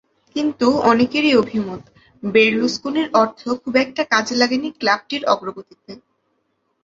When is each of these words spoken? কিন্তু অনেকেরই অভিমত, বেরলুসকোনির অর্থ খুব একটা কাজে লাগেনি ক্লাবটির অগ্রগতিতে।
কিন্তু 0.35 0.67
অনেকেরই 0.83 1.33
অভিমত, 1.35 1.81
বেরলুসকোনির 2.23 3.07
অর্থ 3.13 3.41
খুব 3.61 3.73
একটা 3.75 4.03
কাজে 4.03 4.35
লাগেনি 4.35 4.69
ক্লাবটির 4.71 5.23
অগ্রগতিতে। 5.25 5.91